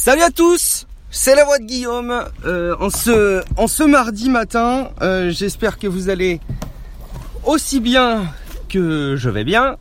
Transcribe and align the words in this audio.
Salut 0.00 0.22
à 0.22 0.30
tous 0.30 0.86
c'est 1.10 1.34
la 1.34 1.44
voix 1.44 1.58
de 1.58 1.64
Guillaume 1.64 2.22
euh, 2.46 2.76
en, 2.78 2.88
ce, 2.88 3.42
en 3.56 3.66
ce 3.66 3.82
mardi 3.82 4.30
matin. 4.30 4.90
Euh, 5.02 5.30
j'espère 5.30 5.76
que 5.76 5.88
vous 5.88 6.08
allez 6.08 6.38
aussi 7.44 7.80
bien 7.80 8.32
que 8.68 9.16
je 9.16 9.28
vais 9.28 9.42
bien. 9.42 9.76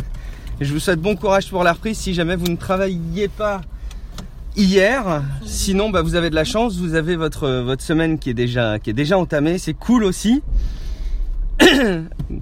je 0.60 0.70
vous 0.70 0.80
souhaite 0.80 1.00
bon 1.00 1.16
courage 1.16 1.48
pour 1.48 1.64
la 1.64 1.72
reprise 1.72 1.96
si 1.96 2.12
jamais 2.12 2.36
vous 2.36 2.48
ne 2.48 2.56
travailliez 2.56 3.28
pas 3.28 3.62
hier. 4.54 5.22
Sinon, 5.46 5.88
bah, 5.88 6.02
vous 6.02 6.14
avez 6.14 6.28
de 6.28 6.34
la 6.34 6.44
chance. 6.44 6.76
Vous 6.76 6.94
avez 6.94 7.16
votre, 7.16 7.48
votre 7.48 7.82
semaine 7.82 8.18
qui 8.18 8.28
est 8.28 8.34
déjà, 8.34 8.78
qui 8.78 8.90
est 8.90 8.94
déjà 8.94 9.16
entamée. 9.16 9.56
C'est 9.56 9.72
cool 9.72 10.04
aussi. 10.04 10.42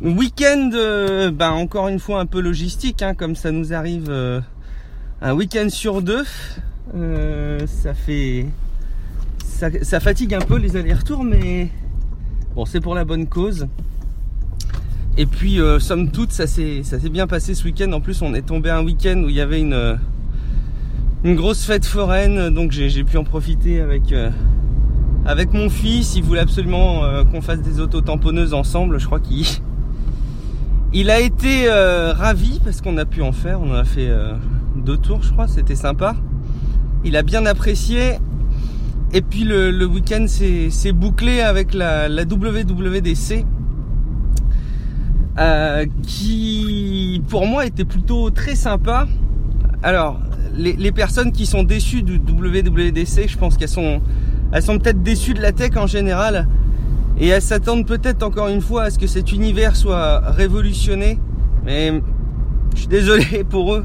week-end, 0.00 0.70
euh, 0.75 1.30
bah, 1.30 1.52
encore 1.52 1.86
une 1.86 2.00
fois 2.00 2.18
un 2.18 2.27
peu 2.27 2.41
logistique, 2.41 3.00
hein, 3.00 3.14
comme 3.14 3.36
ça 3.36 3.52
nous 3.52 3.73
arrive 3.73 4.11
un 5.20 5.32
week-end 5.34 5.68
sur 5.68 6.02
deux. 6.02 6.25
Euh, 6.95 7.61
ça 7.67 7.95
fait. 7.95 8.46
Ça, 9.82 10.00
fatigue 10.00 10.35
un 10.35 10.40
peu 10.40 10.59
les 10.59 10.77
allers-retours, 10.77 11.23
mais 11.23 11.68
bon, 12.57 12.67
c'est 12.67 12.81
pour 12.81 12.96
la 12.96 13.04
bonne 13.04 13.29
cause. 13.29 13.68
Et 15.17 15.25
puis, 15.25 15.61
euh, 15.61 15.79
somme 15.79 16.11
toute, 16.11 16.32
ça 16.32 16.49
s'est 16.49 16.82
bien 17.13 17.29
passé 17.29 17.54
ce 17.54 17.63
week-end. 17.64 17.93
En 17.93 18.00
plus, 18.00 18.23
on 18.23 18.35
est 18.35 18.43
tombé 18.43 18.71
un 18.71 18.82
week-end 18.82 19.23
où 19.25 19.29
il 19.29 19.37
y 19.37 19.40
avait 19.40 19.61
une, 19.61 19.99
une 21.23 21.37
grosse 21.37 21.64
fête 21.64 21.87
foraine, 21.87 22.50
donc 22.50 22.73
j'ai 22.73 23.04
pu 23.04 23.18
en 23.18 23.23
profiter 23.23 23.81
avec, 23.81 24.11
euh, 24.11 24.31
avec 25.26 25.53
mon 25.53 25.71
fils. 25.71 26.17
Il 26.17 26.25
voulait 26.25 26.40
absolument 26.40 27.03
qu'on 27.31 27.40
fasse 27.40 27.62
des 27.62 27.79
auto-tamponneuses 27.79 28.54
ensemble. 28.54 28.99
Je 28.99 29.07
crois 29.07 29.21
qu'il 29.21 29.46
il 30.93 31.09
a 31.09 31.21
été 31.21 31.71
ravi 31.71 32.59
parce 32.64 32.81
qu'on 32.81 32.97
a 32.97 33.05
pu 33.05 33.23
en 33.23 33.33
faire. 33.33 33.61
On 33.61 33.70
en 33.70 33.75
a 33.75 33.84
fait 33.84 34.11
deux 34.75 34.97
tours, 34.97 35.23
je 35.23 35.31
crois. 35.31 35.47
C'était 35.47 35.77
sympa 35.77 36.17
il 37.05 37.16
a 37.16 37.22
bien 37.22 37.47
apprécié. 37.47 38.19
Et 39.14 39.20
puis 39.20 39.44
le, 39.44 39.84
week-end 39.84 40.27
s'est 40.27 40.92
bouclé 40.92 41.41
avec 41.41 41.75
la, 41.75 42.09
WWDC. 42.09 43.44
Euh, 45.39 45.86
qui 46.03 47.22
pour 47.28 47.47
moi 47.47 47.64
était 47.64 47.84
plutôt 47.84 48.31
très 48.31 48.55
sympa. 48.55 49.06
Alors, 49.83 50.20
les, 50.55 50.92
personnes 50.92 51.33
qui 51.33 51.47
sont 51.47 51.62
déçues 51.62 52.03
du 52.03 52.17
WWDC, 52.17 53.28
je 53.28 53.39
pense 53.39 53.56
qu'elles 53.56 53.69
sont, 53.69 54.00
elles 54.53 54.62
sont 54.62 54.78
peut-être 54.78 55.03
déçues 55.03 55.34
de 55.34 55.41
la 55.41 55.53
tech 55.53 55.77
en 55.77 55.87
général. 55.87 56.48
Et 57.19 57.28
elles 57.28 57.42
s'attendent 57.42 57.87
peut-être 57.87 58.22
encore 58.22 58.48
une 58.48 58.61
fois 58.61 58.84
à 58.84 58.91
ce 58.91 58.98
que 58.98 59.06
cet 59.06 59.33
univers 59.33 59.77
soit 59.77 60.20
révolutionné. 60.20 61.19
Mais 61.64 62.03
je 62.75 62.81
suis 62.81 62.89
désolé 62.89 63.44
pour 63.48 63.75
eux 63.75 63.84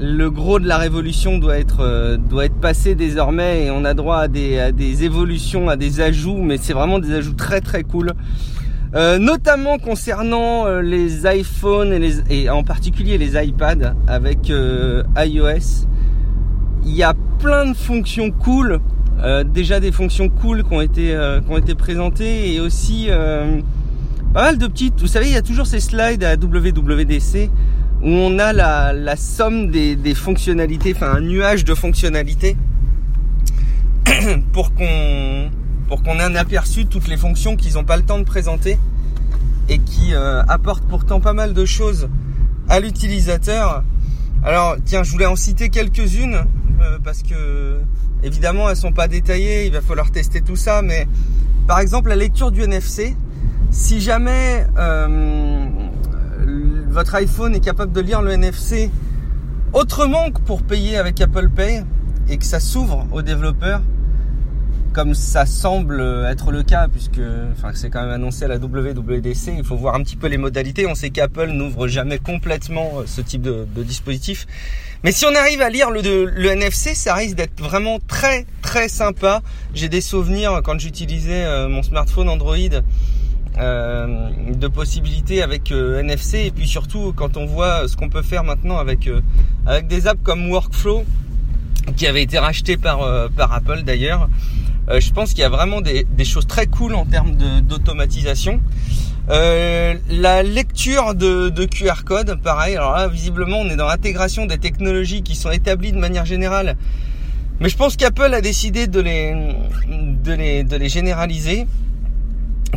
le 0.00 0.30
gros 0.30 0.58
de 0.58 0.66
la 0.66 0.78
révolution 0.78 1.36
doit 1.36 1.58
être 1.58 1.80
euh, 1.80 2.16
doit 2.16 2.46
être 2.46 2.58
passé 2.58 2.94
désormais 2.94 3.66
et 3.66 3.70
on 3.70 3.84
a 3.84 3.92
droit 3.92 4.16
à 4.16 4.28
des, 4.28 5.04
évolutions, 5.04 5.68
à 5.68 5.76
des 5.76 6.00
ajouts, 6.00 6.38
mais 6.38 6.56
c'est 6.56 6.72
vraiment 6.72 6.98
des 6.98 7.12
ajouts 7.12 7.34
très 7.34 7.60
très 7.60 7.84
cool. 7.84 8.12
Euh, 8.94 9.18
notamment 9.18 9.78
concernant 9.78 10.66
euh, 10.66 10.80
les 10.80 11.26
iPhones 11.26 11.92
et, 11.92 12.12
et 12.30 12.50
en 12.50 12.64
particulier 12.64 13.18
les 13.18 13.36
iPads 13.36 13.94
avec 14.06 14.48
iOS. 14.48 15.86
Il 16.82 16.96
y 16.96 17.02
a 17.02 17.14
plein 17.38 17.70
de 17.70 17.76
fonctions 17.76 18.30
cool, 18.30 18.80
déjà 19.44 19.80
des 19.80 19.92
fonctions 19.92 20.30
cool 20.30 20.64
qui 20.64 20.72
ont 20.72 20.80
été 20.80 21.14
qui 21.44 21.52
ont 21.52 21.58
été 21.58 21.74
présentées 21.74 22.54
et 22.54 22.60
aussi 22.60 23.08
pas 24.32 24.42
mal 24.42 24.56
de 24.56 24.66
petites. 24.66 24.98
Vous 24.98 25.06
savez, 25.06 25.26
il 25.26 25.34
y 25.34 25.36
a 25.36 25.42
toujours 25.42 25.66
ces 25.66 25.80
slides 25.80 26.24
à 26.24 26.36
WWDC 26.36 27.50
où 28.02 28.08
on 28.08 28.38
a 28.38 28.52
la, 28.52 29.16
somme 29.16 29.70
des, 29.70 30.14
fonctionnalités, 30.14 30.94
enfin 30.94 31.14
un 31.16 31.20
nuage 31.20 31.64
de 31.64 31.74
fonctionnalités 31.74 32.56
pour 34.52 34.74
qu'on 34.74 35.50
pour 35.88 36.04
qu'on 36.04 36.20
ait 36.20 36.22
un 36.22 36.36
aperçu 36.36 36.84
de 36.84 36.88
toutes 36.88 37.08
les 37.08 37.16
fonctions 37.16 37.56
qu'ils 37.56 37.74
n'ont 37.74 37.84
pas 37.84 37.96
le 37.96 38.04
temps 38.04 38.20
de 38.20 38.24
présenter 38.24 38.78
et 39.68 39.78
qui 39.78 40.14
euh, 40.14 40.42
apportent 40.44 40.86
pourtant 40.86 41.20
pas 41.20 41.32
mal 41.32 41.52
de 41.52 41.64
choses 41.64 42.08
à 42.68 42.78
l'utilisateur. 42.78 43.82
Alors 44.44 44.76
tiens, 44.84 45.02
je 45.02 45.10
voulais 45.10 45.26
en 45.26 45.34
citer 45.34 45.68
quelques-unes 45.68 46.44
euh, 46.80 46.98
parce 47.02 47.22
que 47.24 47.80
évidemment 48.22 48.70
elles 48.70 48.76
sont 48.76 48.92
pas 48.92 49.08
détaillées, 49.08 49.66
il 49.66 49.72
va 49.72 49.80
falloir 49.80 50.12
tester 50.12 50.40
tout 50.40 50.56
ça, 50.56 50.80
mais 50.80 51.08
par 51.66 51.80
exemple 51.80 52.08
la 52.08 52.16
lecture 52.16 52.52
du 52.52 52.62
NFC, 52.62 53.16
si 53.72 54.00
jamais 54.00 54.66
euh, 54.78 55.68
votre 56.90 57.14
iPhone 57.14 57.54
est 57.54 57.60
capable 57.60 57.92
de 57.92 58.00
lire 58.00 58.20
le 58.20 58.32
NFC 58.32 58.90
autrement 59.72 60.30
que 60.30 60.40
pour 60.40 60.62
payer 60.62 60.96
avec 60.96 61.20
Apple 61.20 61.48
Pay 61.48 61.84
et 62.28 62.36
que 62.36 62.44
ça 62.44 62.58
s'ouvre 62.58 63.06
aux 63.12 63.22
développeurs, 63.22 63.80
comme 64.92 65.14
ça 65.14 65.46
semble 65.46 66.02
être 66.28 66.50
le 66.50 66.64
cas, 66.64 66.88
puisque 66.88 67.20
enfin, 67.52 67.70
c'est 67.74 67.90
quand 67.90 68.00
même 68.00 68.10
annoncé 68.10 68.44
à 68.44 68.48
la 68.48 68.56
WWDC, 68.56 69.52
il 69.56 69.64
faut 69.64 69.76
voir 69.76 69.94
un 69.94 70.02
petit 70.02 70.16
peu 70.16 70.26
les 70.26 70.36
modalités. 70.36 70.86
On 70.88 70.96
sait 70.96 71.10
qu'Apple 71.10 71.50
n'ouvre 71.50 71.86
jamais 71.86 72.18
complètement 72.18 72.90
euh, 72.96 73.02
ce 73.06 73.20
type 73.20 73.42
de, 73.42 73.66
dispositif. 73.84 74.48
Mais 75.04 75.12
si 75.12 75.24
on 75.26 75.34
arrive 75.34 75.62
à 75.62 75.70
lire 75.70 75.90
le, 75.90 76.00
le 76.24 76.48
NFC, 76.50 76.94
ça 76.94 77.14
risque 77.14 77.36
d'être 77.36 77.60
vraiment 77.62 77.98
très 78.08 78.46
très 78.62 78.88
sympa. 78.88 79.42
J'ai 79.74 79.88
des 79.88 80.00
souvenirs 80.00 80.60
quand 80.64 80.78
j'utilisais 80.80 81.44
euh, 81.44 81.68
mon 81.68 81.84
smartphone 81.84 82.28
Android 82.28 82.56
euh, 83.58 84.30
de 84.54 84.68
possibilités 84.68 85.42
avec 85.42 85.72
euh, 85.72 86.00
NFC 86.00 86.38
et 86.46 86.50
puis 86.52 86.68
surtout 86.68 87.12
quand 87.14 87.36
on 87.36 87.46
voit 87.46 87.88
ce 87.88 87.96
qu'on 87.96 88.08
peut 88.08 88.22
faire 88.22 88.44
maintenant 88.44 88.78
avec 88.78 89.08
euh, 89.08 89.20
des 89.82 90.06
apps 90.06 90.20
comme 90.22 90.48
Workflow 90.50 91.04
qui 91.96 92.06
avait 92.06 92.22
été 92.22 92.38
racheté 92.38 92.76
par 92.76 93.02
Apple 93.52 93.82
d'ailleurs. 93.82 94.28
je 94.88 95.10
pense 95.10 95.30
qu'il 95.30 95.40
y 95.40 95.44
a 95.44 95.48
vraiment 95.48 95.80
des, 95.80 96.06
choses 96.24 96.46
très 96.46 96.66
cool 96.66 96.94
en 96.94 97.04
termes 97.04 97.32
d'automatisation. 97.62 98.60
la 99.28 100.42
lecture 100.42 101.14
de, 101.14 101.64
QR 101.64 102.04
code, 102.04 102.40
pareil. 102.42 102.76
Alors 102.76 102.92
là, 102.92 103.08
visiblement, 103.08 103.58
on 103.58 103.68
est 103.68 103.76
dans 103.76 103.88
l'intégration 103.88 104.46
des 104.46 104.58
technologies 104.58 105.22
qui 105.22 105.34
sont 105.34 105.50
établies 105.50 105.92
de 105.92 105.98
manière 105.98 106.26
générale. 106.26 106.76
Mais 107.58 107.68
je 107.68 107.76
pense 107.76 107.96
qu'Apple 107.96 108.32
a 108.32 108.40
décidé 108.40 108.86
de 108.86 109.00
les, 109.00 109.34
de 110.22 110.76
les 110.76 110.88
généraliser. 110.88 111.66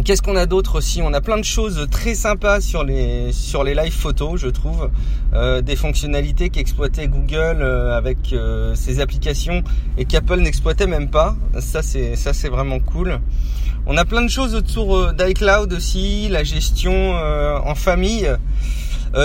Qu'est-ce 0.02 0.24
qu'on 0.24 0.36
a 0.36 0.48
d'autre 0.48 0.80
aussi? 0.80 1.04
On 1.04 1.14
a 1.14 1.22
plein 1.22 1.38
de 1.38 1.44
choses 1.44 1.88
très 1.92 2.16
sympas 2.16 2.62
sur 2.62 2.84
les 2.84 3.32
sur 3.32 3.64
les 3.64 3.76
live 3.76 3.94
photos, 3.94 4.42
je 4.42 4.48
trouve, 4.48 4.90
euh, 5.34 5.62
des 5.62 5.76
fonctionnalités 5.76 6.50
qu'exploitait 6.50 7.08
Google 7.08 7.62
euh, 7.62 7.96
avec 7.96 8.34
euh, 8.34 8.74
ses 8.74 9.00
applications 9.00 9.64
et 10.00 10.06
qu'Apple 10.06 10.40
n'exploitait 10.40 10.88
même 10.88 11.10
pas. 11.10 11.36
Ça 11.60 11.84
c'est 11.84 12.50
vraiment 12.50 12.80
cool. 12.80 13.20
On 13.86 13.96
a 13.96 14.04
plein 14.04 14.24
de 14.24 14.30
choses 14.30 14.56
autour 14.56 15.14
d'iCloud 15.14 15.72
aussi, 15.72 16.28
la 16.28 16.44
gestion 16.44 17.14
en 17.14 17.76
famille. 17.76 18.28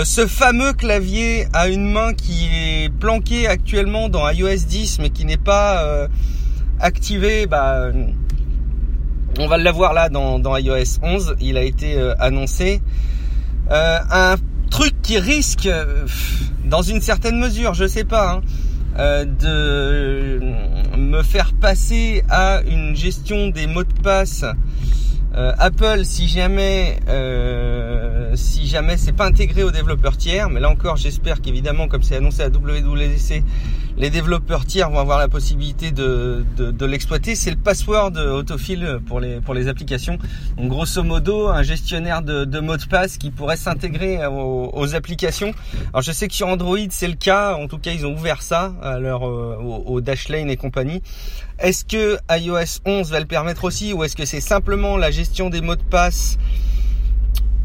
ce 0.04 0.26
fameux 0.26 0.74
clavier 0.74 1.46
à 1.54 1.68
une 1.68 1.90
main 1.90 2.12
qui 2.12 2.48
est 2.52 2.90
planqué 2.90 3.46
actuellement 3.46 4.10
dans 4.10 4.28
iOS 4.28 4.66
10 4.68 4.98
mais 5.00 5.10
qui 5.10 5.24
n'est 5.24 5.38
pas 5.38 6.08
activé, 6.80 7.46
bah 7.46 7.90
on 9.38 9.46
va 9.46 9.56
l'avoir 9.56 9.92
là 9.92 10.08
dans, 10.08 10.56
iOS 10.56 10.98
11, 11.02 11.36
il 11.40 11.56
a 11.56 11.62
été 11.62 11.96
euh, 11.96 12.14
annoncé. 12.18 12.82
Euh, 13.70 13.98
un 14.10 14.36
truc 14.70 15.00
qui 15.02 15.18
risque, 15.18 15.66
euh, 15.66 16.06
dans 16.64 16.82
une 16.82 17.00
certaine 17.00 17.38
mesure, 17.38 17.74
je 17.74 17.86
sais 17.86 18.04
pas, 18.04 18.40
hein, 18.98 19.24
de 19.24 20.40
me 20.96 21.22
faire 21.22 21.52
passer 21.52 22.24
à 22.28 22.62
une 22.66 22.96
gestion 22.96 23.48
des 23.48 23.66
mots 23.68 23.84
de 23.84 24.00
passe 24.02 24.44
Apple 25.34 26.04
si 26.04 26.28
jamais 26.28 26.98
si 28.34 28.66
jamais 28.66 28.96
c'est 28.96 29.12
pas 29.12 29.26
intégré 29.26 29.62
aux 29.62 29.70
développeurs 29.70 30.16
tiers, 30.16 30.50
mais 30.50 30.60
là 30.60 30.70
encore 30.70 30.96
j'espère 30.96 31.40
qu'évidemment 31.40 31.88
comme 31.88 32.02
c'est 32.02 32.16
annoncé 32.16 32.42
à 32.42 32.48
WWDC, 32.48 33.42
les 33.98 34.10
développeurs 34.10 34.64
tiers 34.64 34.90
vont 34.90 35.00
avoir 35.00 35.18
la 35.18 35.28
possibilité 35.28 35.90
de, 35.90 36.44
de, 36.56 36.86
l'exploiter. 36.86 37.34
C'est 37.34 37.50
le 37.50 37.56
password 37.56 38.12
autofill 38.16 39.00
pour 39.06 39.18
les, 39.18 39.40
pour 39.40 39.54
les 39.54 39.66
applications. 39.66 40.18
Donc 40.56 40.68
grosso 40.68 41.02
modo, 41.02 41.48
un 41.48 41.64
gestionnaire 41.64 42.22
de, 42.22 42.44
de 42.44 42.60
mots 42.60 42.76
de 42.76 42.84
passe 42.84 43.18
qui 43.18 43.30
pourrait 43.30 43.56
s'intégrer 43.56 44.24
aux, 44.26 44.94
applications. 44.94 45.52
Alors 45.92 46.02
je 46.02 46.12
sais 46.12 46.28
que 46.28 46.34
sur 46.34 46.46
Android 46.46 46.78
c'est 46.90 47.08
le 47.08 47.14
cas, 47.14 47.54
en 47.56 47.66
tout 47.66 47.78
cas 47.78 47.90
ils 47.90 48.06
ont 48.06 48.14
ouvert 48.14 48.40
ça 48.40 48.72
à 48.82 48.98
leur, 48.98 49.26
euh, 49.26 49.56
au, 49.58 50.00
Dashlane 50.00 50.48
et 50.48 50.56
compagnie. 50.56 51.02
Est-ce 51.58 51.84
que 51.84 52.18
iOS 52.30 52.80
11 52.86 53.10
va 53.10 53.18
le 53.18 53.26
permettre 53.26 53.64
aussi 53.64 53.92
ou 53.92 54.04
est-ce 54.04 54.14
que 54.14 54.24
c'est 54.24 54.40
simplement 54.40 54.96
la 54.96 55.10
gestion 55.18 55.50
des 55.50 55.62
mots 55.62 55.74
de 55.74 55.82
passe 55.82 56.38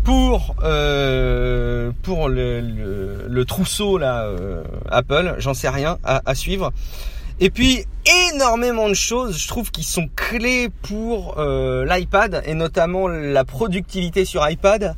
pour 0.03 0.55
euh, 0.63 1.91
pour 2.01 2.27
le, 2.27 3.43
trousseau 3.43 3.99
là 3.99 4.23
euh, 4.23 4.63
Apple, 4.89 5.35
j'en 5.37 5.53
sais 5.53 5.69
rien 5.69 5.99
à, 6.03 6.33
suivre. 6.33 6.73
Et 7.39 7.51
puis 7.51 7.85
énormément 8.33 8.89
de 8.89 8.95
choses, 8.95 9.37
je 9.37 9.47
trouve, 9.47 9.69
qui 9.69 9.83
sont 9.83 10.09
clés 10.15 10.69
pour 10.81 11.35
euh, 11.37 11.85
l'iPad 11.85 12.41
et 12.47 12.55
notamment 12.55 13.07
la 13.07 13.45
productivité 13.45 14.25
sur 14.25 14.49
iPad. 14.49 14.95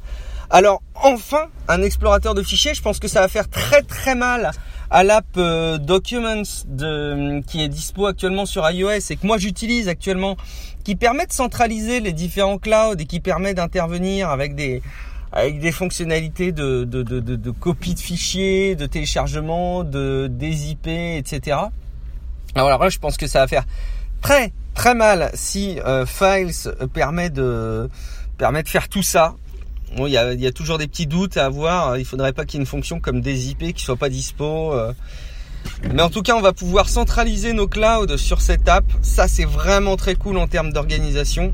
Alors 0.49 0.81
enfin, 0.93 1.47
un 1.67 1.81
explorateur 1.81 2.35
de 2.35 2.41
fichiers, 2.41 2.73
je 2.73 2.81
pense 2.81 2.99
que 2.99 3.09
ça 3.09 3.19
va 3.19 3.27
faire 3.27 3.49
très 3.49 3.81
très 3.81 4.15
mal 4.15 4.51
à 4.89 5.03
l'app 5.03 5.25
Documents 5.81 6.63
de, 6.67 7.41
qui 7.41 7.61
est 7.61 7.67
dispo 7.67 8.05
actuellement 8.05 8.45
sur 8.45 8.69
iOS 8.69 9.09
et 9.09 9.15
que 9.17 9.27
moi 9.27 9.37
j'utilise 9.39 9.89
actuellement, 9.89 10.37
qui 10.85 10.95
permet 10.95 11.25
de 11.25 11.33
centraliser 11.33 11.99
les 11.99 12.13
différents 12.13 12.59
clouds 12.59 12.95
et 12.97 13.05
qui 13.05 13.19
permet 13.19 13.53
d'intervenir 13.53 14.29
avec 14.29 14.55
des 14.55 14.81
avec 15.33 15.59
des 15.59 15.73
fonctionnalités 15.73 16.53
de, 16.53 16.85
de, 16.85 17.03
de, 17.03 17.19
de, 17.19 17.51
copie 17.51 17.93
de 17.93 17.99
fichiers, 17.99 18.77
de 18.77 18.85
téléchargement, 18.85 19.83
de 19.83 20.27
des 20.31 20.69
IP, 20.69 20.87
etc. 20.87 21.57
Alors 22.53 22.79
là, 22.79 22.87
je 22.87 22.99
pense 22.99 23.17
que 23.17 23.27
ça 23.27 23.39
va 23.39 23.47
faire 23.47 23.65
très 24.21 24.53
très 24.75 24.93
mal 24.93 25.31
si 25.33 25.77
euh, 25.81 26.05
Files 26.05 26.71
permet 26.93 27.29
de 27.29 27.89
permet 28.37 28.63
de 28.63 28.69
faire 28.69 28.87
tout 28.87 29.03
ça. 29.03 29.35
Bon, 29.97 30.07
il 30.07 30.11
y 30.11 30.17
a, 30.17 30.33
y 30.33 30.47
a, 30.47 30.51
toujours 30.51 30.77
des 30.77 30.87
petits 30.87 31.07
doutes 31.07 31.35
à 31.35 31.45
avoir. 31.45 31.97
Il 31.97 32.05
faudrait 32.05 32.31
pas 32.33 32.45
qu'il 32.45 32.59
y 32.59 32.61
ait 32.61 32.63
une 32.63 32.67
fonction 32.67 32.99
comme 32.99 33.21
des 33.21 33.49
IP 33.49 33.73
qui 33.73 33.83
soit 33.83 33.97
pas 33.97 34.09
dispo. 34.09 34.73
Euh. 34.73 34.93
Mais 35.93 36.01
en 36.01 36.09
tout 36.09 36.21
cas, 36.21 36.35
on 36.35 36.41
va 36.41 36.53
pouvoir 36.53 36.89
centraliser 36.89 37.53
nos 37.53 37.67
clouds 37.67 38.17
sur 38.17 38.41
cette 38.41 38.67
app. 38.67 38.85
Ça, 39.01 39.27
c'est 39.27 39.45
vraiment 39.45 39.95
très 39.95 40.15
cool 40.15 40.37
en 40.37 40.47
termes 40.47 40.71
d'organisation. 40.71 41.53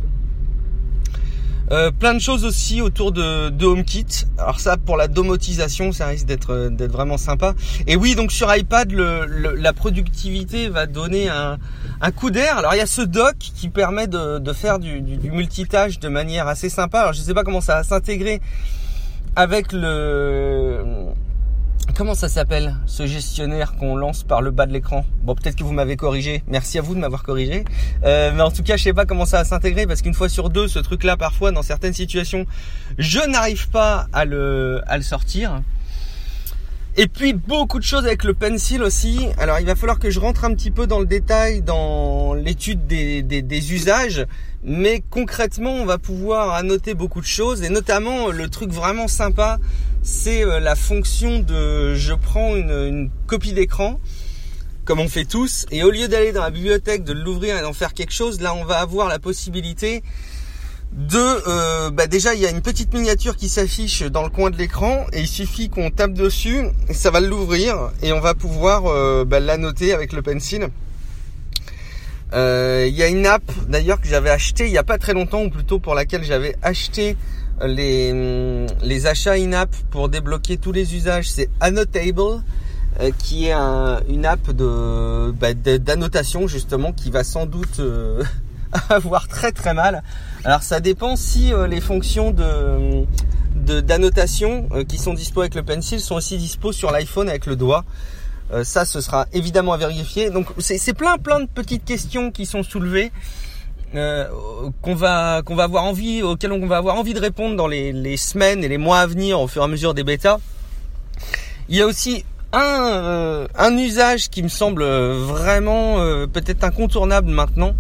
Euh, 1.72 1.90
plein 1.90 2.14
de 2.14 2.20
choses 2.20 2.44
aussi 2.44 2.82
autour 2.82 3.14
de, 3.14 3.48
de, 3.48 3.66
HomeKit. 3.66 4.26
Alors 4.38 4.60
ça, 4.60 4.76
pour 4.76 4.98
la 4.98 5.08
domotisation, 5.08 5.94
ça 5.94 6.08
risque 6.08 6.26
d'être 6.26 6.52
euh, 6.52 6.70
d'être 6.70 6.92
vraiment 6.92 7.18
sympa. 7.18 7.54
Et 7.88 7.96
oui, 7.96 8.16
donc 8.16 8.34
sur 8.34 8.54
iPad, 8.54 8.92
le, 8.92 9.56
la 9.56 9.72
productivité 9.72 10.68
va 10.68 10.86
donner 10.86 11.30
un, 11.30 11.60
un 12.02 12.12
coup 12.12 12.30
d'air. 12.30 12.58
Alors 12.58 12.74
il 12.74 12.78
y 12.80 12.82
a 12.82 12.88
ce 12.88 13.02
dock 13.02 13.38
qui 13.38 13.70
permet 13.70 14.08
de, 14.08 14.40
de 14.40 14.54
faire 14.54 14.80
du, 14.80 15.00
du, 15.00 15.16
du, 15.16 15.32
multitâche 15.32 16.00
de 16.00 16.10
manière 16.10 16.50
assez 16.50 16.68
sympa. 16.68 17.00
Alors 17.00 17.14
je 17.14 17.22
sais 17.22 17.34
pas 17.34 17.46
comment 17.46 17.62
ça 17.62 17.76
va 17.76 17.84
s'intégrer 17.84 18.42
avec 19.38 19.72
le 19.72 20.84
Comment 21.96 22.16
ça 22.16 22.30
s'appelle 22.30 22.76
ce 22.86 23.06
gestionnaire 23.06 23.74
qu'on 23.76 23.96
lance 23.96 24.24
par 24.24 24.42
le 24.42 24.52
bas 24.52 24.66
de 24.66 24.72
l'écran? 24.72 25.06
Bon, 25.24 25.36
peut-être 25.36 25.56
que 25.56 25.64
vous 25.64 25.74
m'avez 25.74 25.98
corrigé. 25.98 26.44
Merci 26.48 26.78
à 26.80 26.82
vous 26.82 26.96
de 26.96 27.00
m'avoir 27.00 27.24
corrigé. 27.24 27.66
Euh, 28.04 28.32
mais 28.34 28.42
en 28.42 28.52
tout 28.52 28.64
cas, 28.64 28.78
je 28.78 28.84
sais 28.84 28.94
pas 28.94 29.06
comment 29.06 29.26
ça 29.26 29.40
va 29.40 29.46
s'intégrer 29.46 29.86
parce 29.88 30.02
qu'une 30.02 30.14
fois 30.14 30.30
sur 30.30 30.50
deux, 30.50 30.68
ce 30.68 30.80
truc-là, 30.80 31.18
parfois, 31.18 31.52
dans 31.52 31.64
certaines 31.64 31.94
situations, 31.94 32.46
je 32.98 33.20
n'arrive 33.28 33.70
pas 33.70 34.08
à 34.14 34.26
le, 34.26 34.82
sortir. 35.02 35.62
Et 36.98 37.08
puis 37.08 37.34
beaucoup 37.34 37.80
de 37.80 37.84
choses 37.84 38.06
avec 38.06 38.24
le 38.24 38.34
pencil 38.34 38.84
aussi. 38.84 39.28
Alors 39.38 39.60
il 39.60 39.66
va 39.66 39.76
falloir 39.76 40.00
que 40.00 40.10
je 40.10 40.20
rentre 40.20 40.46
un 40.46 40.54
petit 40.54 40.72
peu 40.72 40.88
dans 40.88 41.00
le 41.00 41.06
détail 41.06 41.62
dans 41.62 42.34
l'étude 42.34 42.86
des, 42.86 43.74
usages, 43.74 44.26
mais 44.64 45.04
concrètement 45.10 45.74
on 45.74 45.86
va 45.86 45.98
pouvoir 45.98 46.54
annoter 46.54 46.94
beaucoup 46.94 47.22
de 47.22 47.26
choses 47.26 47.64
et 47.64 47.70
notamment 47.70 48.30
le 48.30 48.50
truc 48.50 48.72
vraiment 48.72 49.08
sympa, 49.08 49.60
c'est 50.04 50.44
euh, 50.44 50.60
la 50.60 50.76
fonction 50.76 51.40
de 51.40 51.96
je 51.96 52.14
prends 52.14 52.56
une, 52.56 53.10
copie 53.28 53.54
d'écran 53.54 54.00
comme 54.86 55.00
on 55.00 55.08
fait 55.08 55.26
tous 55.26 55.66
et 55.72 55.84
au 55.84 55.92
lieu 55.92 56.08
d'aller 56.08 56.32
dans 56.32 56.42
la 56.42 56.50
bibliothèque, 56.50 57.04
de 57.04 57.14
l'ouvrir 57.14 57.58
et 57.58 57.62
d'en 57.62 57.74
faire 57.74 57.94
quelque 57.94 58.14
chose, 58.14 58.42
là 58.42 58.54
on 58.54 58.66
va 58.66 58.80
avoir 58.80 59.08
la 59.08 59.20
possibilité 59.20 60.04
de, 60.92 61.18
euh, 61.48 61.90
bah 61.90 62.08
déjà 62.08 62.34
il 62.34 62.42
y 62.42 62.46
a 62.46 62.50
une 62.50 62.62
petite 62.62 62.94
miniature 62.94 63.38
qui 63.38 63.48
s'affiche 63.48 64.04
dans 64.04 64.24
le 64.24 64.30
coin 64.30 64.50
de 64.50 64.58
l'écran 64.58 65.06
et 65.14 65.22
il 65.22 65.28
suffit 65.28 65.70
qu'on 65.70 65.90
tape 65.90 66.14
dessus, 66.14 66.66
et 66.90 66.94
ça 66.94 67.12
va 67.12 67.22
l'ouvrir 67.22 67.92
et 68.04 68.12
on 68.12 68.20
va 68.20 68.34
pouvoir 68.34 68.88
euh, 68.88 69.24
bah, 69.24 69.40
l'annoter 69.40 69.94
avec 69.94 70.12
le 70.14 70.22
pencil. 70.22 70.68
Euh, 72.34 72.86
il 72.88 72.96
y 72.96 73.04
a 73.04 73.08
une 73.08 73.26
app 73.26 73.44
d'ailleurs 73.68 74.00
que 74.00 74.08
j'avais 74.08 74.30
acheté 74.30 74.66
il 74.66 74.72
y 74.72 74.78
a 74.78 74.84
pas 74.84 74.98
très 74.98 75.14
longtemps 75.14 75.44
ou 75.44 75.50
plutôt 75.50 75.80
pour 75.80 75.96
laquelle 75.96 76.24
j'avais 76.24 76.56
acheté 76.62 77.18
les, 77.66 78.66
les 78.82 79.06
achats 79.06 79.34
in-app 79.34 79.70
pour 79.90 80.08
débloquer 80.08 80.58
tous 80.58 80.72
les 80.72 80.96
usages, 80.96 81.30
c'est 81.30 81.50
Annotable 81.60 82.42
qui 83.18 83.48
est 83.48 83.54
une 83.54 84.26
app 84.26 84.52
de 84.52 85.32
bah, 85.32 85.54
d'annotation 85.54 86.48
justement 86.48 86.92
qui 86.92 87.10
va 87.10 87.24
sans 87.24 87.46
doute 87.46 87.82
avoir 88.90 89.28
très 89.28 89.52
très 89.52 89.74
mal. 89.74 90.04
Alors 90.44 90.64
ça 90.64 90.80
dépend 90.80 91.16
si 91.16 91.54
euh, 91.54 91.68
les 91.68 91.82
fonctions 91.82 92.32
de 92.32 93.06
d'annotation 93.82 94.68
euh, 94.72 94.84
qui 94.84 94.98
sont 94.98 95.14
dispo 95.14 95.42
avec 95.42 95.56
le 95.56 95.64
pencil 95.64 96.02
sont 96.02 96.16
aussi 96.16 96.38
dispo 96.38 96.72
sur 96.72 96.92
l'iPhone 96.92 97.30
avec 97.30 97.46
le 97.46 97.56
doigt. 97.56 97.86
Euh, 98.52 98.64
ça, 98.64 98.86
ce 98.86 99.02
sera 99.02 99.28
évidemment 99.34 99.74
à 99.74 99.78
vérifier. 99.78 100.30
Donc 100.30 100.48
c'est 100.60 100.94
plein 100.94 101.18
plein 101.18 101.40
de 101.40 101.48
petites 101.48 101.86
questions 101.86 102.32
qui 102.32 102.46
sont 102.46 102.64
soulevées. 102.64 103.12
qu'on 103.94 104.96
va 104.96 105.42
qu'on 105.44 105.56
va 105.56 105.64
avoir 105.64 105.84
envie 105.84 106.24
auxquelles 106.24 106.54
on 106.54 106.66
va 106.66 106.78
avoir 106.78 106.96
envie 106.96 107.14
de 107.14 107.20
répondre 107.20 107.56
dans 107.56 107.68
les, 107.68 108.18
semaines 108.18 108.64
et 108.64 108.70
les 108.70 108.78
mois 108.78 109.00
à 109.00 109.08
venir 109.08 109.40
au 109.40 109.48
fur 109.48 109.62
et 109.62 109.66
à 109.66 109.68
mesure 109.68 109.94
des 109.94 110.04
bêtas. 110.04 110.40
Il 111.70 111.76
y 111.76 111.82
a 111.82 111.86
aussi 111.86 112.26
un, 112.54 113.48
un 113.56 113.78
usage 113.78 114.30
qui 114.30 114.44
me 114.44 114.50
semble 114.50 114.84
vraiment 114.84 115.98
peut-être 116.28 116.64
incontournable 116.64 117.30
maintenant, 117.30 117.74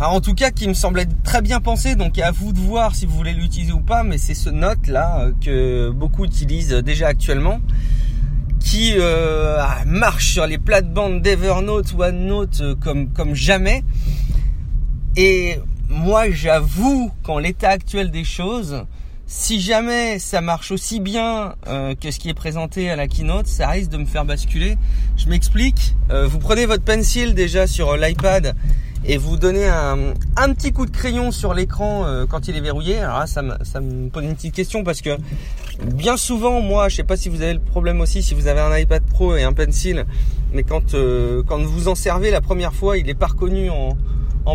en 0.00 0.20
tout 0.20 0.34
cas, 0.34 0.50
qui 0.50 0.68
me 0.68 0.74
semblait 0.74 1.06
très 1.22 1.40
bien 1.40 1.60
pensé, 1.60 1.94
donc 1.94 2.18
à 2.18 2.30
vous 2.30 2.52
de 2.52 2.58
voir 2.58 2.94
si 2.94 3.06
vous 3.06 3.14
voulez 3.14 3.32
l'utiliser 3.32 3.72
ou 3.72 3.80
pas, 3.80 4.02
mais 4.02 4.18
c'est 4.18 4.34
ce 4.34 4.50
note 4.50 4.86
là 4.86 5.20
euh, 5.20 5.32
que 5.40 5.90
beaucoup 5.90 6.24
utilisent 6.24 6.72
déjà 6.72 7.08
actuellement, 7.08 7.60
qui 8.64 8.94
euh, 8.96 9.62
marche 9.86 10.32
sur 10.32 10.46
les 10.46 10.58
plates-bandes 10.58 11.20
d'Evernote, 11.20 11.94
OneNote 11.96 12.60
euh, 12.62 12.74
comme, 12.74 13.10
comme 13.10 13.34
jamais. 13.34 13.84
Et 15.16 15.58
moi, 15.88 16.30
j'avoue 16.30 17.12
qu'en 17.22 17.38
l'état 17.38 17.68
actuel 17.68 18.10
des 18.10 18.24
choses, 18.24 18.84
si 19.26 19.60
jamais 19.60 20.18
ça 20.18 20.40
marche 20.40 20.72
aussi 20.72 20.98
bien 20.98 21.54
que 22.00 22.10
ce 22.10 22.18
qui 22.18 22.28
est 22.28 22.34
présenté 22.34 22.90
à 22.90 22.96
la 22.96 23.06
keynote, 23.08 23.46
ça 23.46 23.68
risque 23.68 23.90
de 23.90 23.96
me 23.96 24.04
faire 24.04 24.24
basculer. 24.24 24.76
Je 25.16 25.28
m'explique. 25.28 25.94
vous 26.10 26.38
prenez 26.38 26.66
votre 26.66 26.84
pencil 26.84 27.34
déjà 27.34 27.66
sur 27.66 27.96
l'iPad 27.96 28.54
et 29.06 29.18
vous 29.18 29.36
donnez 29.36 29.66
un, 29.66 30.54
petit 30.54 30.72
coup 30.72 30.86
de 30.86 30.90
crayon 30.90 31.30
sur 31.30 31.54
l'écran 31.54 32.04
euh, 32.04 32.26
quand 32.26 32.48
il 32.48 32.56
est 32.56 32.60
verrouillé. 32.60 32.98
Alors 32.98 33.18
là, 33.18 33.26
ça 33.26 33.42
me, 33.42 34.08
pose 34.08 34.24
une 34.24 34.34
petite 34.34 34.54
question 34.54 34.82
parce 34.82 35.02
que 35.02 35.10
bien 35.82 36.16
souvent, 36.16 36.60
moi, 36.60 36.88
je 36.88 36.96
sais 36.96 37.04
pas 37.04 37.16
si 37.16 37.28
vous 37.28 37.42
avez 37.42 37.54
le 37.54 37.60
problème 37.60 38.00
aussi, 38.00 38.22
si 38.22 38.34
vous 38.34 38.46
avez 38.46 38.60
un 38.60 38.76
iPad 38.76 39.02
Pro 39.02 39.36
et 39.36 39.42
un 39.42 39.52
pencil, 39.52 40.06
mais 40.52 40.62
quand 40.62 40.94
euh, 40.94 41.42
quand 41.46 41.60
vous 41.60 41.88
en 41.88 41.94
servez 41.94 42.30
la 42.30 42.40
première 42.40 42.72
fois, 42.72 42.96
il 42.96 43.08
est 43.08 43.14
pas 43.14 43.26
reconnu 43.26 43.70
en, 43.70 43.96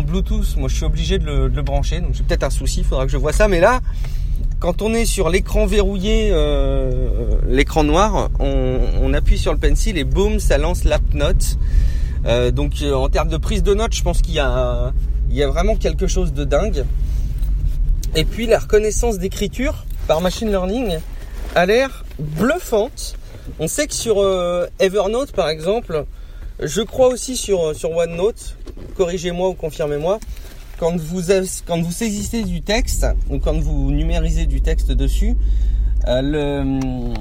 Bluetooth. 0.02 0.56
Moi, 0.56 0.68
je 0.68 0.76
suis 0.76 0.84
obligé 0.84 1.18
de 1.18 1.24
le, 1.24 1.48
de 1.48 1.56
le 1.56 1.62
brancher, 1.62 2.00
donc 2.00 2.14
j'ai 2.14 2.22
peut-être 2.22 2.44
un 2.44 2.50
souci. 2.50 2.80
Il 2.80 2.84
faudra 2.84 3.06
que 3.06 3.12
je 3.12 3.16
vois 3.16 3.32
ça. 3.32 3.48
Mais 3.48 3.60
là, 3.60 3.80
quand 4.60 4.82
on 4.82 4.94
est 4.94 5.04
sur 5.04 5.28
l'écran 5.28 5.66
verrouillé, 5.66 6.30
euh, 6.32 7.38
l'écran 7.48 7.82
noir, 7.82 8.30
on, 8.38 8.78
on, 9.02 9.12
appuie 9.14 9.36
sur 9.36 9.52
le 9.52 9.58
pencil 9.58 9.98
et 9.98 10.04
boum, 10.04 10.38
ça 10.38 10.58
lance 10.58 10.84
l'app 10.84 11.02
Note. 11.12 11.58
Euh, 12.26 12.50
donc 12.50 12.82
euh, 12.82 12.94
en 12.94 13.08
termes 13.08 13.28
de 13.28 13.36
prise 13.36 13.62
de 13.62 13.74
notes, 13.74 13.94
je 13.94 14.02
pense 14.02 14.20
qu'il 14.22 14.34
y 14.34 14.38
a, 14.38 14.92
y 15.30 15.42
a 15.42 15.48
vraiment 15.48 15.76
quelque 15.76 16.06
chose 16.06 16.32
de 16.32 16.44
dingue. 16.44 16.84
Et 18.14 18.24
puis 18.24 18.46
la 18.46 18.58
reconnaissance 18.58 19.18
d'écriture 19.18 19.84
par 20.06 20.20
machine 20.20 20.50
learning 20.50 20.98
a 21.54 21.66
l'air 21.66 22.04
bluffante. 22.18 23.14
On 23.58 23.68
sait 23.68 23.86
que 23.86 23.94
sur 23.94 24.20
euh, 24.20 24.66
Evernote 24.78 25.32
par 25.32 25.48
exemple, 25.48 26.04
je 26.60 26.82
crois 26.82 27.08
aussi 27.08 27.36
sur, 27.36 27.74
sur 27.74 27.92
OneNote, 27.96 28.56
corrigez-moi 28.96 29.48
ou 29.48 29.54
confirmez-moi, 29.54 30.20
quand 30.78 30.96
vous, 30.96 31.22
quand 31.66 31.80
vous 31.80 31.92
saisissez 31.92 32.42
du 32.42 32.62
texte 32.62 33.06
ou 33.28 33.38
quand 33.38 33.58
vous 33.58 33.90
numérisez 33.90 34.46
du 34.46 34.60
texte 34.60 34.92
dessus, 34.92 35.36
le, 36.06 37.14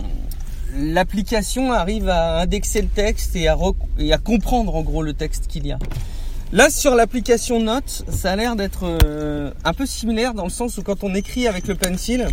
l'application 0.75 1.71
arrive 1.71 2.09
à 2.09 2.41
indexer 2.41 2.81
le 2.81 2.87
texte 2.87 3.35
et 3.35 3.47
à, 3.47 4.17
comprendre 4.17 4.75
en 4.75 4.81
gros 4.81 5.01
le 5.01 5.13
texte 5.13 5.47
qu'il 5.47 5.67
y 5.67 5.71
a. 5.71 5.79
Là 6.51 6.69
sur 6.69 6.95
l'application 6.95 7.59
Note, 7.59 8.03
ça 8.09 8.31
a 8.31 8.35
l'air 8.35 8.55
d'être 8.55 8.97
euh, 9.05 9.51
un 9.63 9.73
peu 9.73 9.85
similaire 9.85 10.33
dans 10.33 10.45
le 10.45 10.49
sens 10.49 10.77
où 10.77 10.83
quand 10.83 11.03
on 11.03 11.13
écrit 11.13 11.47
avec 11.47 11.67
le 11.67 11.75
pencil, 11.75 12.27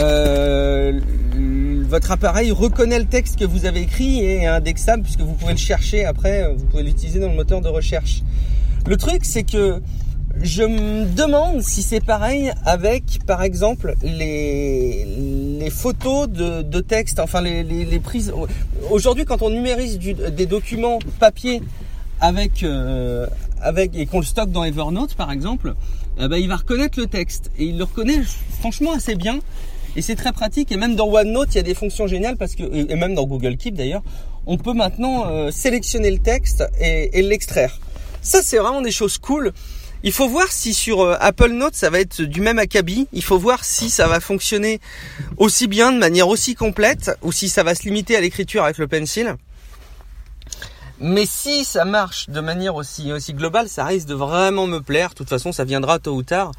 euh, 0.00 1.00
votre 1.88 2.10
appareil 2.10 2.50
reconnaît 2.50 2.98
le 2.98 3.04
texte 3.04 3.38
que 3.38 3.44
vous 3.44 3.66
avez 3.66 3.82
écrit 3.82 4.18
et 4.18 4.42
est 4.42 4.46
indexable 4.46 5.04
puisque 5.04 5.20
vous 5.20 5.34
pouvez 5.34 5.52
le 5.52 5.58
chercher 5.58 6.04
après, 6.04 6.52
vous 6.52 6.64
pouvez 6.64 6.82
l'utiliser 6.82 7.20
dans 7.20 7.28
le 7.28 7.36
moteur 7.36 7.60
de 7.60 7.68
recherche. 7.68 8.22
Le 8.86 8.96
truc 8.96 9.24
c'est 9.24 9.44
que 9.44 9.80
je 10.42 10.62
me 10.62 11.06
demande 11.06 11.62
si 11.62 11.82
c'est 11.82 12.04
pareil 12.04 12.52
avec, 12.64 13.20
par 13.26 13.42
exemple, 13.42 13.94
les, 14.02 15.06
photos 15.70 16.28
de, 16.28 16.62
de 16.62 16.80
texte, 16.80 17.18
enfin 17.18 17.40
les, 17.40 17.98
prises. 17.98 18.32
Aujourd'hui, 18.90 19.24
quand 19.24 19.42
on 19.42 19.50
numérise 19.50 19.98
des 19.98 20.46
documents 20.46 20.98
papier 21.18 21.62
avec, 22.20 22.62
euh, 22.62 23.26
avec 23.60 23.96
et 23.96 24.06
qu'on 24.06 24.20
le 24.20 24.24
stocke 24.24 24.50
dans 24.50 24.64
Evernote, 24.64 25.14
par 25.14 25.30
exemple, 25.30 25.74
eh 26.18 26.28
ben, 26.28 26.36
il 26.36 26.48
va 26.48 26.56
reconnaître 26.56 26.98
le 26.98 27.06
texte 27.06 27.50
et 27.58 27.64
il 27.66 27.78
le 27.78 27.84
reconnaît 27.84 28.22
franchement 28.60 28.92
assez 28.92 29.14
bien. 29.14 29.40
Et 29.96 30.02
c'est 30.02 30.16
très 30.16 30.32
pratique. 30.32 30.72
Et 30.72 30.76
même 30.76 30.96
dans 30.96 31.06
OneNote, 31.06 31.54
il 31.54 31.56
y 31.56 31.60
a 31.60 31.62
des 31.62 31.74
fonctions 31.74 32.06
géniales 32.06 32.36
parce 32.36 32.54
que, 32.54 32.62
et 32.62 32.96
même 32.96 33.14
dans 33.14 33.24
Google 33.24 33.56
Keep 33.56 33.74
d'ailleurs, 33.74 34.02
on 34.46 34.58
peut 34.58 34.72
maintenant 34.72 35.26
euh, 35.26 35.50
sélectionner 35.50 36.10
le 36.10 36.18
texte 36.18 36.64
et, 36.80 37.18
et 37.18 37.22
l'extraire. 37.22 37.78
Ça, 38.20 38.40
c'est 38.42 38.58
vraiment 38.58 38.82
des 38.82 38.90
choses 38.90 39.18
cool. 39.18 39.52
Il 40.06 40.12
faut 40.12 40.28
voir 40.28 40.52
si 40.52 40.74
sur 40.74 41.00
euh, 41.00 41.16
Apple 41.18 41.48
Note 41.48 41.74
ça 41.74 41.88
va 41.88 41.98
être 41.98 42.20
du 42.20 42.42
même 42.42 42.58
acabit. 42.58 43.08
Il 43.14 43.24
faut 43.24 43.38
voir 43.38 43.64
si 43.64 43.88
ça 43.88 44.06
va 44.06 44.20
fonctionner 44.20 44.78
aussi 45.38 45.66
bien, 45.66 45.92
de 45.92 45.98
manière 45.98 46.28
aussi 46.28 46.54
complète, 46.54 47.10
ou 47.22 47.32
si 47.32 47.48
ça 47.48 47.62
va 47.62 47.74
se 47.74 47.84
limiter 47.84 48.14
à 48.14 48.20
l'écriture 48.20 48.64
avec 48.64 48.76
le 48.76 48.86
pencil. 48.86 49.34
Mais 51.00 51.24
si 51.26 51.64
ça 51.64 51.86
marche 51.86 52.28
de 52.28 52.40
manière 52.40 52.74
aussi, 52.74 53.12
aussi 53.12 53.32
globale, 53.32 53.70
ça 53.70 53.86
risque 53.86 54.06
de 54.06 54.14
vraiment 54.14 54.66
me 54.66 54.80
plaire. 54.80 55.08
De 55.08 55.14
toute 55.14 55.30
façon, 55.30 55.52
ça 55.52 55.64
viendra 55.64 55.98
tôt 55.98 56.14
ou 56.14 56.22
tard. 56.22 56.52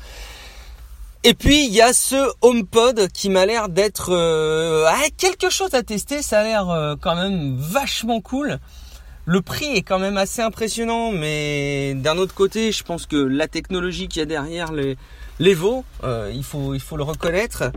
Et 1.23 1.35
puis 1.35 1.67
il 1.67 1.73
y 1.73 1.83
a 1.83 1.93
ce 1.93 2.31
HomePod 2.41 3.09
qui 3.11 3.29
m'a 3.29 3.45
l'air 3.45 3.69
d'être 3.69 4.11
euh, 4.11 4.89
quelque 5.17 5.51
chose 5.51 5.75
à 5.75 5.83
tester. 5.83 6.23
Ça 6.23 6.39
a 6.39 6.43
l'air 6.43 6.69
euh, 6.71 6.95
quand 6.99 7.15
même 7.15 7.55
vachement 7.57 8.21
cool. 8.21 8.59
Le 9.25 9.41
prix 9.41 9.75
est 9.75 9.81
quand 9.81 9.97
même 9.97 10.17
assez 10.17 10.41
impressionnant, 10.41 11.11
mais 11.11 11.95
d'un 11.95 12.17
autre 12.17 12.35
côté, 12.35 12.71
je 12.71 12.83
pense 12.83 13.07
que 13.07 13.15
la 13.15 13.47
technologie 13.47 14.07
qu'il 14.07 14.19
y 14.19 14.23
a 14.23 14.25
derrière 14.25 14.71
les, 14.71 14.97
les. 15.39 15.55
Euh, 16.03 16.31
il 16.33 16.43
faut 16.43 16.97
le 16.97 17.03
reconnaître. 17.03 17.71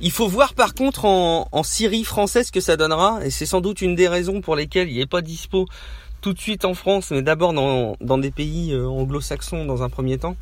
Il 0.00 0.12
faut 0.12 0.28
voir 0.28 0.54
par 0.54 0.72
contre 0.72 1.04
en, 1.04 1.48
en 1.50 1.62
Syrie 1.64 2.04
française 2.04 2.46
ce 2.46 2.52
que 2.52 2.60
ça 2.60 2.76
donnera, 2.76 3.24
et 3.24 3.30
c'est 3.30 3.46
sans 3.46 3.60
doute 3.60 3.80
une 3.82 3.96
des 3.96 4.06
raisons 4.06 4.40
pour 4.40 4.54
lesquelles 4.54 4.88
il 4.88 4.98
n'est 4.98 5.06
pas 5.06 5.20
dispo 5.20 5.66
tout 6.20 6.32
de 6.32 6.38
suite 6.38 6.64
en 6.64 6.74
France, 6.74 7.10
mais 7.10 7.22
d'abord 7.22 7.52
dans, 7.52 7.96
dans 8.00 8.16
des 8.16 8.30
pays 8.30 8.74
anglo-saxons 8.74 9.64
dans 9.64 9.82
un 9.82 9.88
premier 9.88 10.18
temps 10.18 10.36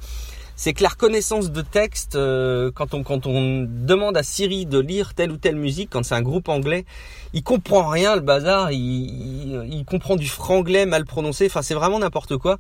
c'est 0.57 0.73
que 0.73 0.83
la 0.83 0.91
reconnaissance 0.91 1.51
de 1.51 1.63
texte, 1.63 2.17
euh, 2.17 2.71
quand, 2.75 2.95
on, 2.95 3.03
quand 3.03 3.27
on 3.27 3.67
demande 3.69 4.17
à 4.17 4.23
Siri 4.23 4.67
de 4.67 4.79
lire 4.79 5.15
telle 5.15 5.33
ou 5.33 5.37
telle 5.37 5.57
musique, 5.57 5.91
quand 5.91 6.05
c'est 6.05 6.15
un 6.15 6.23
groupe 6.23 6.49
anglais, 6.49 6.85
il 7.33 7.43
comprend 7.43 7.89
rien 7.89 8.15
le 8.15 8.21
bazar, 8.21 8.71
il, 8.73 9.65
il, 9.71 9.85
comprend 9.85 10.17
du 10.17 10.29
franglais 10.29 10.87
mal 10.87 11.05
prononcé, 11.05 11.47
enfin 11.47 11.63
c'est 11.63 11.75
vraiment 11.75 11.99
n'importe 11.99 12.37
quoi. 12.37 12.59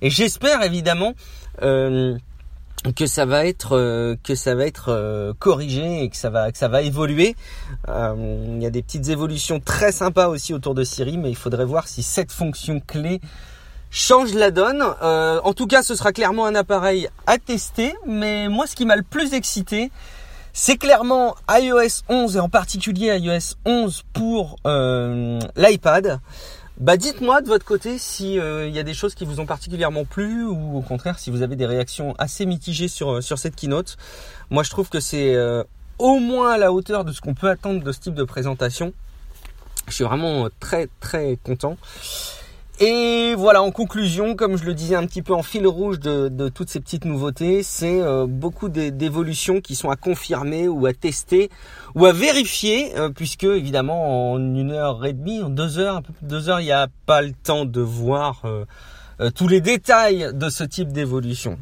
Et 0.00 0.10
j'espère 0.10 0.62
évidemment 0.62 1.14
euh, 1.62 2.16
que 2.96 3.06
ça 3.06 3.26
va 3.26 3.46
être 3.46 3.76
euh, 3.76 4.16
que 4.22 4.34
ça 4.34 4.54
va 4.54 4.66
être 4.66 5.34
corrigé 5.38 6.02
et 6.02 6.08
que 6.08 6.16
ça 6.16 6.30
va 6.30 6.50
que 6.50 6.58
ça 6.58 6.68
va 6.68 6.82
évoluer. 6.82 7.36
il 7.86 8.62
y 8.62 8.66
a 8.66 8.70
des 8.70 8.82
petites 8.82 9.08
évolutions 9.10 9.60
très 9.60 9.92
sympas 9.92 10.28
aussi 10.28 10.54
autour 10.54 10.74
de 10.74 10.84
Siri, 10.84 11.18
mais 11.18 11.30
il 11.30 11.36
faudrait 11.36 11.66
voir 11.66 11.88
si 11.88 12.02
cette 12.02 12.32
fonction 12.32 12.80
clé 12.80 13.20
change 13.94 14.34
la 14.34 14.50
donne. 14.50 14.84
Euh, 15.02 15.40
en 15.44 15.54
tout 15.54 15.66
cas, 15.66 15.82
ce 15.82 15.94
sera 15.94 16.12
clairement 16.12 16.44
un 16.44 16.54
appareil 16.54 17.08
à 17.26 17.38
tester. 17.38 17.94
Mais 18.06 18.48
moi, 18.48 18.66
ce 18.66 18.74
qui 18.74 18.84
m'a 18.84 18.96
le 18.96 19.02
plus 19.02 19.32
excité, 19.32 19.90
c'est 20.52 20.76
clairement 20.76 21.36
iOS 21.48 22.02
11 22.08 22.36
et 22.36 22.40
en 22.40 22.48
particulier 22.48 23.16
iOS 23.16 23.54
11 23.64 24.02
pour 24.12 24.56
euh, 24.66 25.38
l'iPad. 25.56 26.20
Bah 26.76 26.96
dites-moi 26.96 27.40
de 27.40 27.46
votre 27.46 27.64
côté 27.64 27.98
si 27.98 28.40
euh, 28.40 28.66
il 28.66 28.74
y 28.74 28.80
a 28.80 28.82
des 28.82 28.94
choses 28.94 29.14
qui 29.14 29.24
vous 29.24 29.38
ont 29.38 29.46
particulièrement 29.46 30.04
plu 30.04 30.44
ou 30.44 30.78
au 30.78 30.80
contraire 30.80 31.20
si 31.20 31.30
vous 31.30 31.42
avez 31.42 31.54
des 31.54 31.66
réactions 31.66 32.16
assez 32.18 32.46
mitigées 32.46 32.88
sur 32.88 33.22
sur 33.22 33.38
cette 33.38 33.54
keynote. 33.54 33.96
Moi 34.50 34.64
je 34.64 34.70
trouve 34.70 34.88
que 34.88 34.98
c'est 34.98 35.36
au 36.00 36.18
moins 36.18 36.50
à 36.50 36.58
la 36.58 36.72
hauteur 36.72 37.04
de 37.04 37.12
ce 37.12 37.20
qu'on 37.20 37.34
peut 37.34 37.48
attendre 37.48 37.80
de 37.80 37.92
ce 37.92 38.00
type 38.00 38.14
de 38.14 38.24
présentation. 38.24 38.92
Je 39.86 39.94
suis 39.94 40.04
vraiment 40.04 40.48
très 40.58 40.88
très 40.98 41.38
content. 41.44 41.76
Et 42.80 43.36
voilà, 43.36 43.62
en 43.62 43.70
conclusion, 43.70 44.34
comme 44.34 44.56
je 44.56 44.64
le 44.64 44.74
disais 44.74 44.96
un 44.96 45.06
petit 45.06 45.22
peu 45.22 45.32
en 45.32 45.44
fil 45.44 45.64
rouge 45.64 46.00
de, 46.00 46.48
toutes 46.48 46.68
ces 46.68 46.80
petites 46.80 47.04
nouveautés, 47.04 47.62
c'est 47.62 48.00
euh, 48.00 48.26
beaucoup 48.26 48.68
d'évolutions 48.68 49.60
qui 49.60 49.76
sont 49.76 49.90
à 49.90 49.96
confirmer 49.96 50.66
ou 50.66 50.84
à 50.86 50.92
tester 50.92 51.50
ou 51.94 52.04
à 52.04 52.12
vérifier, 52.12 52.96
euh, 52.98 53.10
puisque 53.10 53.44
évidemment 53.44 54.32
en 54.32 54.38
une 54.38 54.72
heure 54.72 55.06
et 55.06 55.12
demie, 55.12 55.40
en 55.40 55.50
deux 55.50 55.78
heures, 55.78 55.96
un 55.96 56.02
peu 56.02 56.12
plus 56.12 56.24
de 56.24 56.30
deux 56.30 56.48
heures, 56.48 56.60
il 56.60 56.64
n'y 56.64 56.72
a 56.72 56.88
pas 57.06 57.22
le 57.22 57.32
temps 57.32 57.64
de 57.64 57.80
voir 57.80 58.42
euh, 58.44 58.64
tous 59.36 59.46
les 59.46 59.60
détails 59.60 60.30
de 60.34 60.48
ce 60.48 60.64
type 60.64 60.92
d'évolution. 60.92 61.58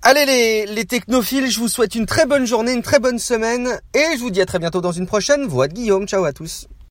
Allez 0.00 0.24
les, 0.24 0.66
les 0.66 0.86
technophiles, 0.86 1.50
je 1.50 1.60
vous 1.60 1.68
souhaite 1.68 1.94
une 1.94 2.06
très 2.06 2.24
bonne 2.24 2.46
journée, 2.46 2.72
une 2.72 2.82
très 2.82 2.98
bonne 2.98 3.18
semaine, 3.18 3.78
et 3.94 4.16
je 4.16 4.20
vous 4.20 4.30
dis 4.30 4.40
à 4.40 4.46
très 4.46 4.58
bientôt 4.58 4.80
dans 4.80 4.92
une 4.92 5.06
prochaine 5.06 5.44
Voix 5.44 5.68
de 5.68 5.74
Guillaume. 5.74 6.06
Ciao 6.08 6.24
à 6.24 6.32
tous. 6.32 6.66